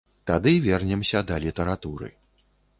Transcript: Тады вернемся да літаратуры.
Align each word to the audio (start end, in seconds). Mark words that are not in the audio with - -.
Тады 0.29 0.53
вернемся 0.67 1.23
да 1.29 1.39
літаратуры. 1.45 2.13